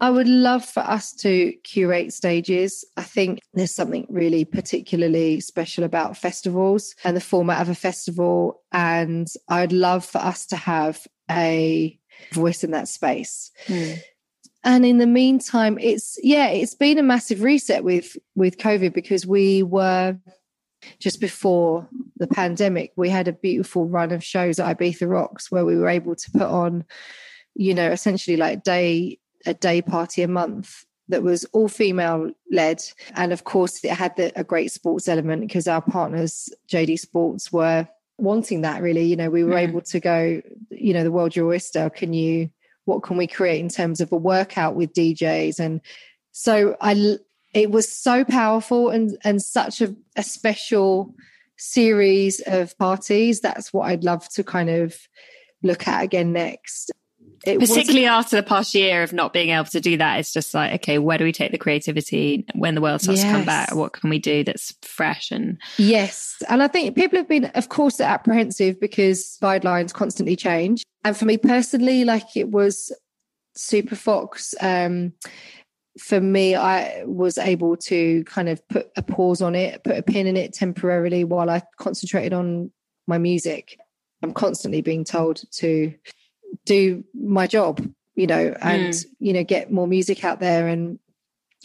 [0.00, 2.84] I would love for us to curate stages.
[2.96, 8.62] I think there's something really particularly special about festivals and the format of a festival.
[8.72, 11.96] And I'd love for us to have a
[12.32, 13.52] voice in that space.
[13.66, 13.92] Hmm.
[14.64, 19.26] And in the meantime, it's yeah, it's been a massive reset with with COVID because
[19.26, 20.16] we were
[20.98, 25.64] just before the pandemic, we had a beautiful run of shows at Ibiza Rocks where
[25.64, 26.84] we were able to put on,
[27.54, 32.80] you know, essentially like day a day party a month that was all female led
[33.16, 37.52] and of course it had the, a great sports element because our partners jd sports
[37.52, 37.86] were
[38.18, 39.02] wanting that really.
[39.02, 39.68] You know we were Mm.
[39.68, 40.40] able to go
[40.70, 42.50] you know the world your oyster can you
[42.84, 45.80] what can we create in terms of a workout with djs and
[46.30, 46.94] so i
[47.54, 51.14] it was so powerful and and such a, a special
[51.58, 54.96] series of parties that's what i'd love to kind of
[55.62, 56.90] look at again next
[57.44, 60.32] it was- Particularly after the past year of not being able to do that, it's
[60.32, 63.44] just like, okay, where do we take the creativity when the world starts to come
[63.44, 63.74] back?
[63.74, 66.40] What can we do that's fresh and Yes.
[66.48, 70.84] And I think people have been, of course, apprehensive because guidelines constantly change.
[71.04, 72.92] And for me personally, like it was
[73.56, 74.54] Super Fox.
[74.60, 75.12] Um,
[75.98, 80.02] for me, I was able to kind of put a pause on it, put a
[80.02, 82.70] pin in it temporarily while I concentrated on
[83.06, 83.78] my music.
[84.22, 85.92] I'm constantly being told to
[86.64, 90.98] do my job, you know, and, you know, get more music out there and,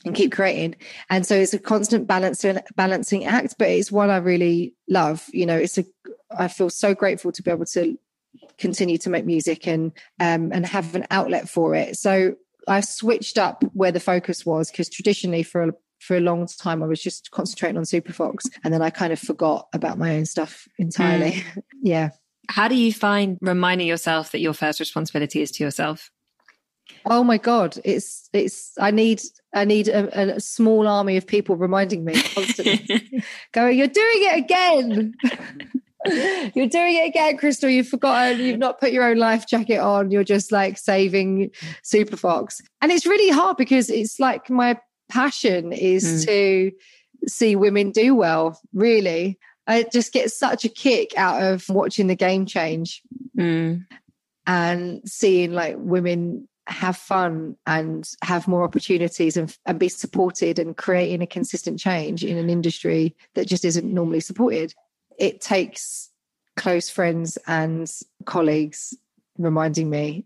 [0.06, 0.76] and keep creating.
[1.10, 5.46] And so it's a constant balance balancing act but it's one i really love you
[5.46, 5.86] know it's a
[6.38, 7.98] i feel so grateful to be able to
[8.58, 11.98] continue to make music and um and have an outlet for it.
[11.98, 12.36] So
[12.68, 16.84] i switched up where the focus was because traditionally for a for a long time
[16.84, 20.26] i was just concentrating on superfox and then i kind of forgot about my own
[20.26, 21.64] stuff entirely mm.
[21.82, 22.10] yeah
[22.50, 26.10] how do you find reminding yourself that your first responsibility is to yourself?
[27.06, 29.22] oh my god it's it's i need
[29.54, 34.38] i need a, a small army of people reminding me constantly going, You're doing it
[34.40, 35.14] again.
[36.56, 37.70] You're doing it again, Crystal.
[37.70, 40.12] You've forgotten, you've not put your own life jacket on.
[40.12, 41.52] You're just like saving
[41.84, 42.62] Super Fox.
[42.82, 46.26] And it's really hard because it's like my passion is Mm.
[46.26, 46.72] to
[47.28, 49.38] see women do well, really.
[49.66, 53.02] I just get such a kick out of watching the game change
[53.38, 53.86] Mm.
[54.46, 60.76] and seeing like women have fun and have more opportunities and, and be supported and
[60.76, 64.74] creating a consistent change in an industry that just isn't normally supported.
[65.18, 66.10] It takes
[66.56, 67.92] close friends and
[68.26, 68.94] colleagues
[69.38, 70.26] reminding me,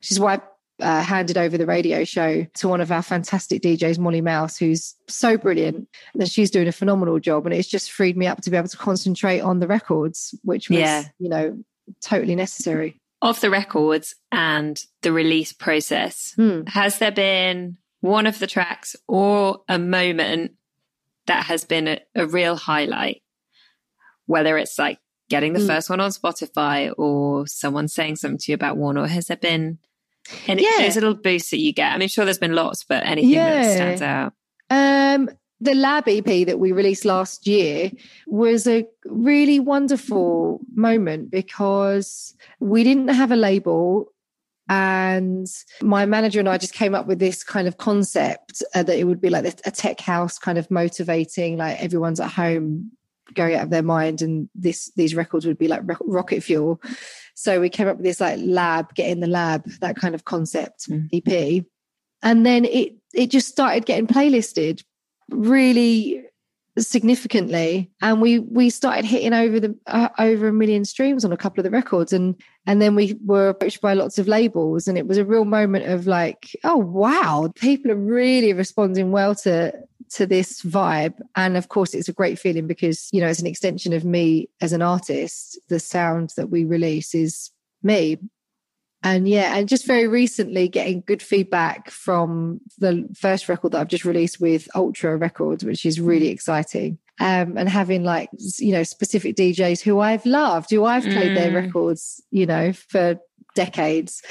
[0.00, 0.34] which is why
[0.80, 4.56] I uh, handed over the radio show to one of our fantastic DJs, Molly Mouse,
[4.56, 5.88] who's so brilliant.
[6.14, 7.44] And she's doing a phenomenal job.
[7.46, 10.70] And it's just freed me up to be able to concentrate on the records, which
[10.70, 11.04] was, Yeah.
[11.18, 11.62] you know,
[12.00, 12.98] totally necessary.
[13.22, 16.62] Of the records and the release process, Hmm.
[16.68, 20.52] has there been one of the tracks or a moment
[21.26, 23.20] that has been a, a real highlight?
[24.30, 25.66] Whether it's like getting the Mm.
[25.66, 29.36] first one on Spotify or someone saying something to you about one, or has there
[29.36, 29.78] been
[30.46, 30.82] any Yeah.
[30.84, 31.92] those little boosts that you get?
[31.92, 34.32] I mean, sure, there's been lots, but anything that stands out.
[34.70, 37.90] Um, the Lab EP that we released last year
[38.28, 44.12] was a really wonderful moment because we didn't have a label.
[44.68, 45.48] And
[45.82, 49.04] my manager and I just came up with this kind of concept uh, that it
[49.04, 52.92] would be like a tech house kind of motivating, like everyone's at home
[53.34, 56.80] going out of their mind and this these records would be like ro- rocket fuel.
[57.34, 60.24] So we came up with this like lab get in the lab that kind of
[60.24, 61.08] concept Mm.
[61.12, 61.64] ep
[62.22, 64.84] and then it it just started getting playlisted
[65.30, 66.24] really
[66.78, 67.90] significantly.
[68.00, 71.60] And we we started hitting over the uh, over a million streams on a couple
[71.60, 72.12] of the records.
[72.12, 74.86] And and then we were approached by lots of labels.
[74.86, 79.34] And it was a real moment of like oh wow people are really responding well
[79.36, 79.72] to
[80.10, 81.14] to this vibe.
[81.36, 84.48] And of course it's a great feeling because you know it's an extension of me
[84.60, 87.50] as an artist the sound that we release is
[87.82, 88.18] me.
[89.02, 93.88] And yeah and just very recently getting good feedback from the first record that i've
[93.88, 96.98] just released with ultra records which is really exciting.
[97.18, 101.50] Um, and having like you know specific djs who i've loved who i've played their
[101.50, 101.64] Mm.
[101.66, 103.18] records you know for
[103.54, 104.22] decades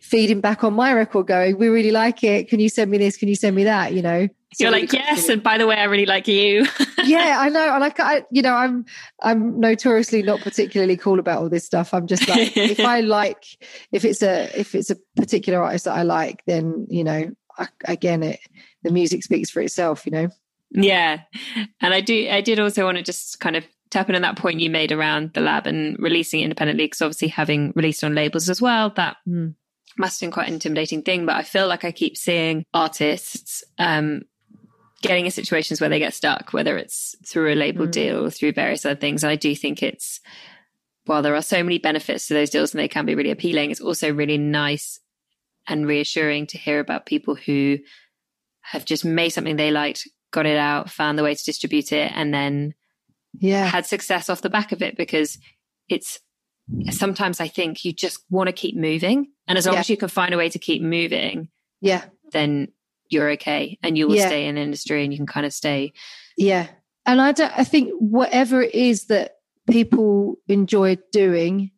[0.00, 2.48] feeding back on my record going we really like it.
[2.48, 3.16] Can you send me this?
[3.16, 3.92] Can you send me that?
[3.94, 6.66] You know You're really like, yes, and by the way, I really like you.
[7.04, 8.84] yeah i know and I, I you know i'm
[9.22, 13.42] i'm notoriously not particularly cool about all this stuff i'm just like if i like
[13.90, 17.68] if it's a if it's a particular artist that i like then you know I,
[17.86, 18.38] again it
[18.82, 20.28] the music speaks for itself you know
[20.72, 21.20] Yeah.
[21.80, 24.36] And I do I did also want to just kind of tap in on that
[24.36, 28.14] point you made around the lab and releasing it independently, because obviously having released on
[28.14, 29.54] labels as well, that Mm.
[29.98, 31.26] must have been quite an intimidating thing.
[31.26, 34.22] But I feel like I keep seeing artists um
[35.02, 37.90] getting in situations where they get stuck, whether it's through a label Mm.
[37.92, 39.22] deal or through various other things.
[39.22, 40.20] And I do think it's
[41.06, 43.70] while there are so many benefits to those deals and they can be really appealing,
[43.70, 45.00] it's also really nice
[45.66, 47.78] and reassuring to hear about people who
[48.60, 52.12] have just made something they liked, got it out, found the way to distribute it,
[52.14, 52.74] and then
[53.38, 55.38] yeah had success off the back of it because
[55.88, 56.18] it's
[56.90, 59.28] sometimes I think you just want to keep moving.
[59.48, 59.80] And as long Yeah.
[59.80, 61.48] as you can find a way to keep moving,
[61.80, 62.68] yeah then
[63.10, 64.26] you're okay and you will Yeah.
[64.28, 65.92] stay in industry and you can kind of stay.
[66.36, 66.68] yeah
[67.06, 69.36] and i don't i think whatever it is that
[69.70, 71.70] people enjoy doing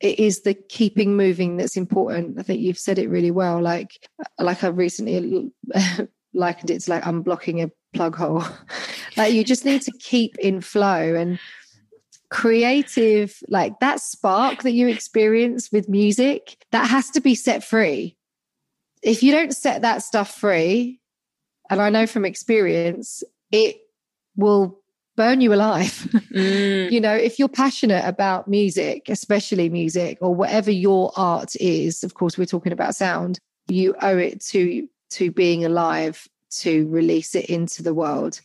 [0.00, 3.90] it is the keeping moving that's important i think you've said it really well like
[4.38, 5.50] like i recently
[6.34, 8.44] likened it to like unblocking a plug hole
[9.16, 11.38] like you just need to keep in flow and
[12.30, 18.16] creative like that spark that you experience with music that has to be set free
[19.02, 21.00] if you don't set that stuff free
[21.68, 23.80] and i know from experience it
[24.36, 24.80] will
[25.16, 26.08] burn you alive.
[26.30, 32.04] Mm, you know if you're passionate about music especially music or whatever your art is
[32.04, 37.34] of course we're talking about sound you owe it to to being alive to release
[37.34, 38.40] it into the world.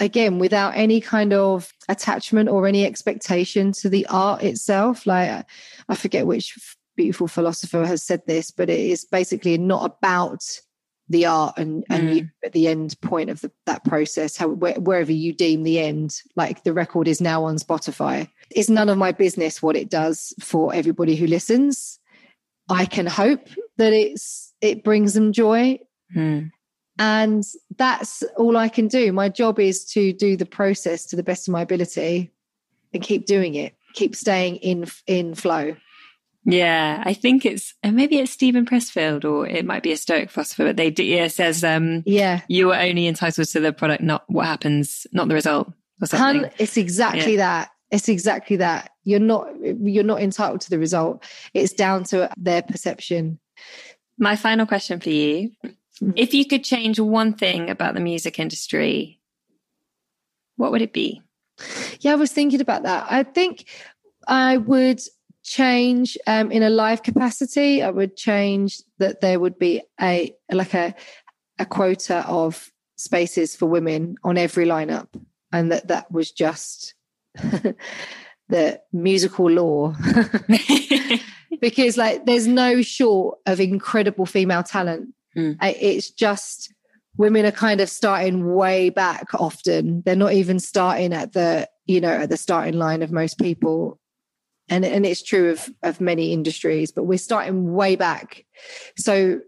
[0.00, 5.44] Again without any kind of attachment or any expectation to the art itself like
[5.90, 6.56] i forget which
[6.96, 10.42] beautiful philosopher has said this but it is basically not about
[11.08, 12.16] the art and and Mm.
[12.16, 15.78] you at the end point of the, that process how where, wherever you deem the
[15.78, 18.28] end like the record is now on spotify.
[18.50, 21.98] It's none of my business what it does for everybody who listens.
[22.70, 25.78] I can hope that it's it brings them joy.
[26.16, 26.50] Mm.
[26.98, 27.44] and
[27.76, 29.12] that's all i can do.
[29.12, 32.32] My job is to do the process to the best of my ability
[32.92, 35.76] and keep doing it keep staying in in flow
[36.46, 40.30] Yeah, I think it's and maybe it's Steven Pressfield or it might be a Stoic
[40.30, 44.02] philosopher, but they do, yeah, says um, yeah you are only entitled to the product,
[44.02, 46.50] not what happens, not the result or something.
[46.58, 51.22] It's exactly that it's exactly that you're not you're not entitled to the result
[51.54, 53.38] it's down to their perception
[54.18, 55.50] My final question for you.
[56.02, 56.12] Mhm.
[56.16, 59.20] If you could change one thing about the music industry,
[60.56, 61.22] what would it be?
[62.00, 63.68] yeah i was thinking about that i think
[64.26, 65.00] i would
[65.44, 70.74] change um, in a live capacity i would change that there would be a like
[70.74, 70.94] a
[71.58, 75.08] a quota of spaces for women on every lineup.
[75.52, 76.94] And that that was just
[78.48, 79.94] the musical law.
[81.60, 85.14] Because like there's no short of incredible female talent.
[85.36, 85.56] Mm.
[85.62, 86.74] It's just
[87.16, 90.02] women are kind of starting way back often.
[90.04, 93.98] They're not even starting at the you know at the starting line of most people
[94.68, 98.44] and and it's true of of many industries but we're starting way back.
[98.96, 99.40] So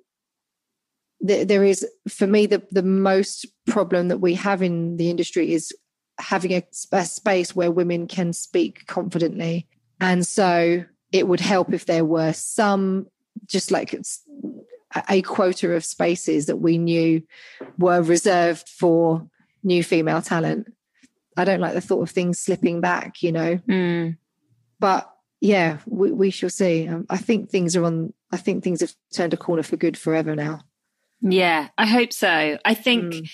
[1.26, 5.52] th- there is for me the the most problem that we have in the industry
[5.52, 5.72] is
[6.18, 9.66] having a, a space where women can speak confidently.
[10.00, 13.06] And so it would help if there were some
[13.46, 14.22] just like it's
[14.94, 17.22] a- a quota of spaces that we knew
[17.78, 19.28] were reserved for
[19.62, 20.72] new female talent.
[21.36, 23.58] I don't like the thought of things slipping back you know?
[23.68, 24.16] Mm.
[24.78, 25.10] but
[25.52, 28.94] yeah we, we shall see um, i think things are on i think things have
[29.16, 30.60] turned a corner for good forever now
[31.22, 32.58] Yeah, I hope so.
[32.72, 33.30] I think Mm.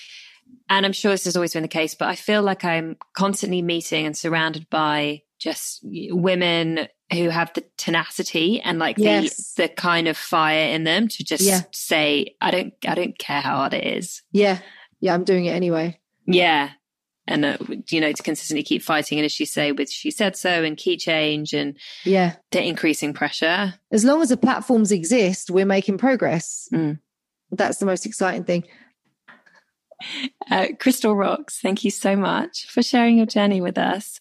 [0.68, 3.60] and I'm sure this has always been the case, but I feel like I'm constantly
[3.62, 5.80] meeting and surrounded by just
[6.28, 9.54] women who have the tenacity and like Yes.
[9.54, 11.62] the the kind of fire in them to just Yeah.
[11.72, 14.22] say, I don't I don't care how hard it is.
[14.32, 14.58] Yeah.
[15.00, 15.98] Yeah, I'm doing it anyway.
[16.26, 16.70] Yeah.
[17.28, 17.56] And, uh,
[17.88, 19.18] you know, to consistently keep fighting.
[19.18, 22.34] And as you say, with shesaid.so and Keychange and Yeah.
[22.50, 23.74] the increasing pressure.
[23.92, 26.68] As long as the platforms exist, we're making progress.
[26.72, 26.98] Mm.
[27.52, 28.64] That's the most exciting thing.
[30.50, 34.18] Uh, Krystal Roxx, thank you so much for sharing your journey with us.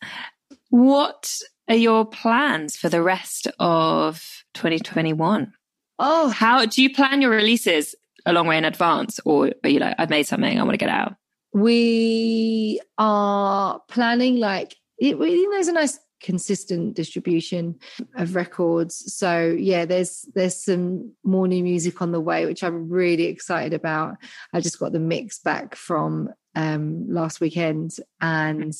[0.70, 5.54] What are your plans for the rest of 2021?
[5.98, 7.96] Oh, How do you plan your releases
[8.28, 9.20] a long way in advance?
[9.26, 11.16] Or are you like, I've made something, I want to get out?
[11.54, 17.80] We are planning like it, we think there's a nice consistent distribution
[18.16, 19.14] of records.
[19.16, 23.74] So yeah there's there's some more new music on the way which i'm really excited
[23.74, 24.18] about.
[24.54, 28.74] I just got the mix back from um last weekend and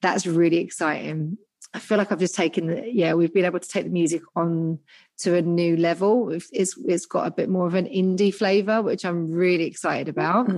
[0.00, 1.38] that's really exciting.
[1.72, 4.22] I feel like i've just taken the, yeah we've been able to take the music
[4.34, 4.78] on
[5.18, 6.30] to a new level.
[6.30, 10.08] It's it's, it's got a bit more of an indie flavor which i'm really excited
[10.08, 10.48] about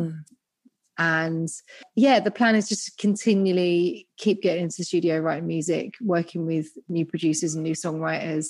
[1.03, 1.49] and
[1.97, 6.47] yeah the plan is just to continually keep getting into the studio writing music working
[6.47, 8.47] with new producers and new songwriters.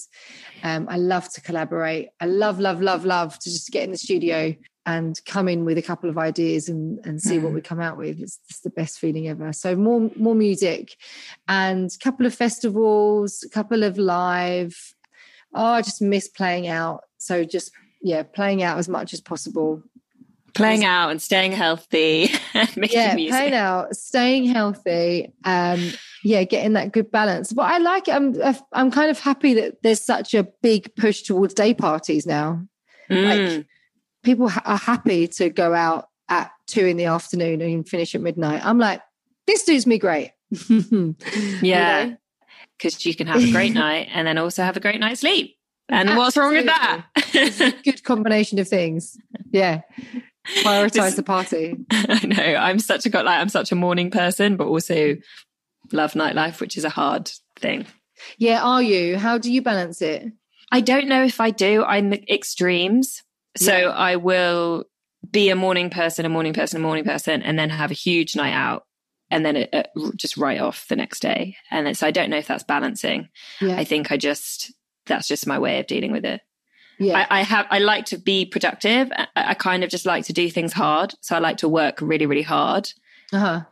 [0.63, 2.09] Um, i love to collaborate.
[2.21, 5.79] I love love love love to just get in the studio and come in with
[5.79, 7.55] a couple of ideas and, and see what Mm.
[7.55, 8.21] we come out with.
[8.21, 9.53] It's, it's the best feeling ever.
[9.53, 10.85] So more more music
[11.49, 14.75] and a couple of festivals a couple of live.
[15.55, 16.99] Oh i just miss playing out.
[17.19, 17.71] So just
[18.03, 19.83] yeah playing out as much as possible
[20.55, 23.39] Playing out and staying healthy and making yeah, music.
[23.39, 25.93] playing out, staying healthy, um,
[26.23, 27.53] yeah, getting that good balance.
[27.53, 28.15] But I like it.
[28.15, 28.37] I'm
[28.73, 32.67] I'm kind of happy that there's such a big push towards day parties now.
[33.11, 33.67] Mm.
[34.23, 38.21] People ha- are happy to go out at two in the afternoon and finish at
[38.21, 38.65] midnight.
[38.65, 39.03] I'm like,
[39.47, 40.33] this suits me great.
[41.63, 42.15] Yeah.
[42.79, 45.57] Because you can have a great night and then also have a great night's sleep.
[45.89, 47.07] And what's wrong with that?
[47.85, 49.17] good combination of things.
[49.51, 49.83] Yeah,
[50.63, 51.77] prioritize the party.
[51.91, 52.57] I know.
[52.57, 55.17] I'm such a got like I'm such a morning person, but also
[55.93, 57.87] love nightlife, which is a hard thing.
[58.39, 59.19] Yeah, are you?
[59.19, 60.25] How do you balance it?
[60.71, 61.85] I don't know if I do.
[61.85, 63.23] I'm extremes.
[63.57, 63.89] So Yeah.
[63.89, 64.85] I will
[65.31, 68.35] be a morning person, a morning person, a morning person, and then have a huge
[68.35, 68.85] night out
[69.31, 69.83] and then it, uh,
[70.17, 71.57] just write off the next day.
[71.71, 73.29] And so I don't know if that's balancing.
[73.61, 74.73] Yeah, I think I just,
[75.07, 76.41] that's just my way of dealing with it.
[77.03, 79.11] Yeah, I, I have, I like to be productive.
[79.15, 81.15] I, I kind of just like to do things hard.
[81.21, 82.93] So I like to work really, really hard
[83.33, 83.63] uh-huh.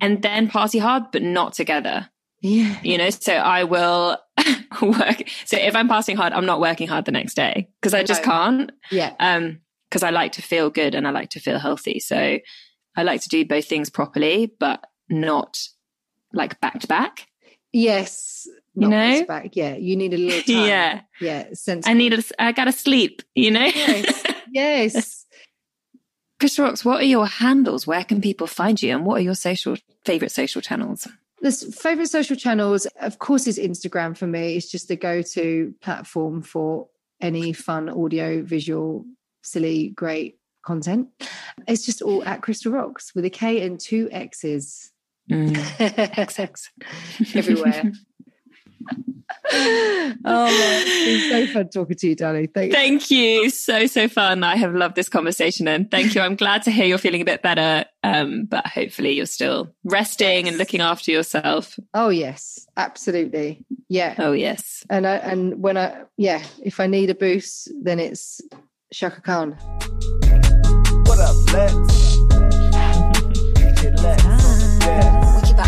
[0.00, 2.08] and then party hard, but not together.
[2.42, 4.18] yeah, you know so i will
[4.82, 8.02] work so if i'm passing hard i'm not working hard the next day because i
[8.02, 8.32] just No.
[8.32, 9.14] can't yeah.
[9.18, 12.38] um because i like to feel good and i like to feel healthy so
[12.96, 15.58] i like to do both things properly but not
[16.34, 17.28] like back to back
[17.72, 18.46] Yes.
[18.76, 19.24] You know?
[19.26, 19.54] back.
[19.56, 19.76] Yeah.
[19.76, 20.66] You need a little time.
[20.66, 21.44] yeah Yeah.
[21.52, 21.86] Sense.
[21.86, 24.22] i need a, i gotta sleep you know Yes.
[24.52, 25.26] yes.
[26.40, 29.34] chris rocks what are your handles where can people find you and what are your
[29.36, 31.06] social favorite social channels
[31.40, 34.56] The s- favorite social channels, of course, is Instagram for me.
[34.56, 36.88] It's just the go-to platform for
[37.20, 39.04] any fun audio, visual,
[39.42, 41.08] silly, great content.
[41.68, 44.90] It's just all at Krystal Roxx with a K and two X's
[45.30, 45.52] mm.
[46.26, 47.36] XX.
[47.36, 47.92] everywhere.
[49.52, 52.46] oh, it's been so fun talking to you, Danny.
[52.46, 52.72] Thank you.
[52.72, 53.50] Thank you.
[53.50, 54.42] So, so fun.
[54.42, 56.20] I have loved this conversation and thank you.
[56.20, 57.84] I'm glad to hear you're feeling a bit better.
[58.02, 61.78] Um, but hopefully you're still resting and looking after yourself.
[61.92, 63.64] Oh yes, absolutely.
[63.88, 64.14] Yeah.
[64.18, 64.84] Oh, yes.
[64.90, 68.40] And I and when I yeah, if I need a boost, then it's
[68.92, 69.52] Chaka Khan.
[71.06, 72.14] What up, Lex?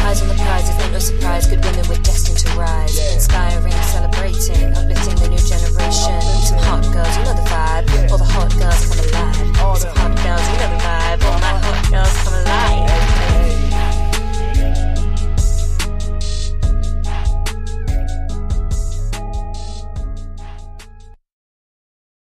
[0.06, 1.48] Eyes on the prize, it no surprise.
[1.48, 2.96] Good women were destined to rise.
[2.96, 3.14] Yeah.
[3.14, 6.22] Inspiring, celebrating, uplifting the new generation.
[6.46, 7.90] Some hot girls, you know the vibe.
[7.90, 8.12] Yeah.
[8.12, 9.58] All the hot girls come alive.
[9.58, 11.24] All Some hot girls, you know the vibe.
[11.26, 13.05] All my hot girls come alive.